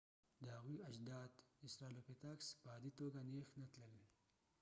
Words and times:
د 0.43 0.43
هغوی 0.55 0.77
اجداد 0.89 1.31
استرالوپیتاکس 1.67 2.47
په 2.61 2.67
عادي 2.73 2.91
توګه 2.99 3.19
نېغ 3.31 3.47
نه 3.61 3.67
تلل 3.73 4.03